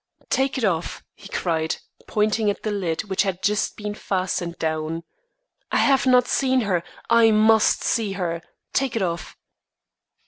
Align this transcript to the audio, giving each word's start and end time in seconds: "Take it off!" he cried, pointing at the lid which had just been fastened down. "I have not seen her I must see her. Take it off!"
"Take 0.31 0.57
it 0.57 0.63
off!" 0.63 1.03
he 1.13 1.27
cried, 1.29 1.75
pointing 2.07 2.49
at 2.49 2.63
the 2.63 2.71
lid 2.71 3.01
which 3.03 3.21
had 3.21 3.43
just 3.43 3.77
been 3.77 3.93
fastened 3.93 4.57
down. 4.57 5.03
"I 5.71 5.77
have 5.77 6.07
not 6.07 6.25
seen 6.27 6.61
her 6.61 6.81
I 7.07 7.29
must 7.29 7.83
see 7.83 8.13
her. 8.13 8.41
Take 8.73 8.95
it 8.95 9.03
off!" 9.03 9.37